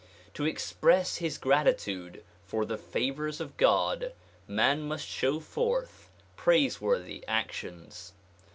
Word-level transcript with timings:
To 0.33 0.45
express 0.45 1.17
his 1.17 1.37
gratitude 1.37 2.23
for 2.43 2.65
the 2.65 2.79
favors 2.79 3.39
of 3.39 3.55
God 3.55 4.13
man 4.47 4.81
must 4.81 5.05
show 5.07 5.39
forth 5.39 6.09
praiseworthy 6.35 7.23
actions. 7.27 8.13